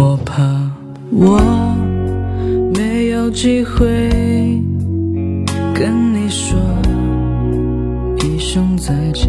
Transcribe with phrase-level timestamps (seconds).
[0.00, 0.44] 我怕
[1.10, 1.40] 我
[2.72, 3.88] 没有机会
[5.74, 6.56] 跟你说
[8.22, 9.28] 一声再见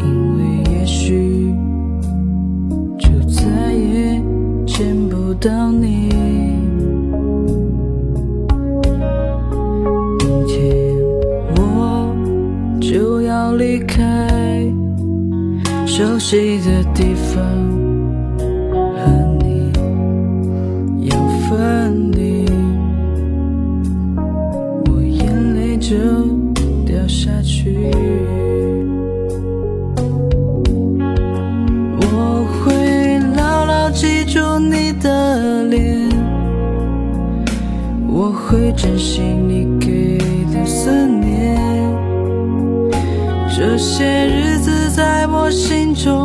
[0.00, 1.54] 因为也许
[2.98, 4.20] 就再也
[4.66, 6.08] 见不到你。
[10.18, 10.96] 明天
[11.54, 12.12] 我
[12.80, 14.28] 就要离开
[15.86, 17.83] 熟悉的地方。
[38.24, 40.16] 我会珍惜你给
[40.50, 41.54] 的思念。
[43.54, 46.23] 这些日子在我心中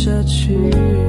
[0.00, 0.99] 下去。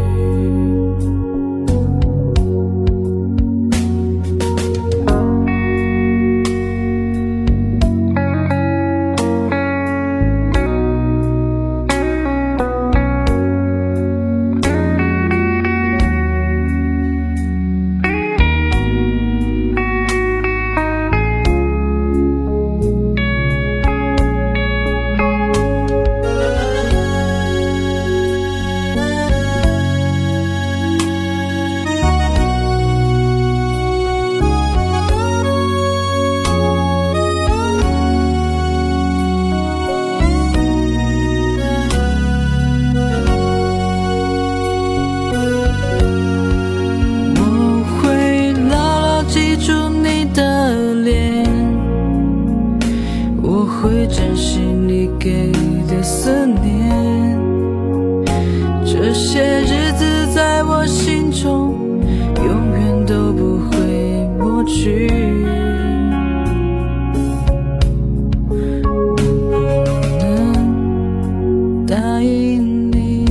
[71.91, 73.25] 答应你。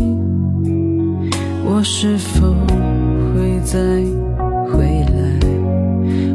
[1.65, 2.53] 我是否
[3.33, 3.79] 会再
[4.71, 4.85] 回
[5.15, 5.19] 来？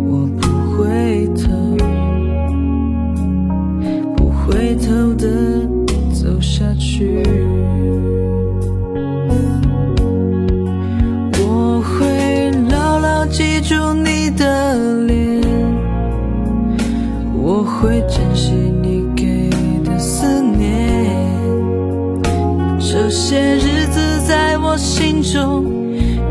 [0.07, 1.45] 我不回头，
[4.15, 5.69] 不回头的
[6.11, 7.21] 走下去。
[11.37, 15.43] 我会牢牢记住你的脸，
[17.39, 18.51] 我会珍惜
[24.75, 25.63] 我心中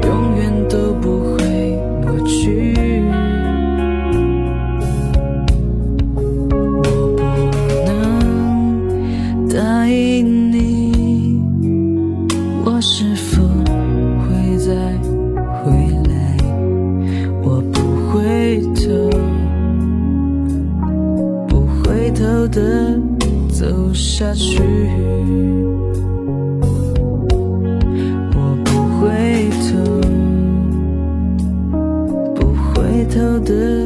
[0.03, 1.38] 永远都不会
[2.03, 2.75] 抹去。
[6.77, 6.83] 我
[7.16, 7.25] 不
[7.87, 11.41] 能答应你
[12.66, 13.43] 我是否
[14.28, 14.75] 会再
[15.62, 15.72] 回
[16.10, 16.37] 来？
[17.43, 17.81] 我不
[18.12, 18.84] 回头
[21.49, 23.00] 不回头的
[23.49, 24.60] 走下去。
[33.44, 33.84] de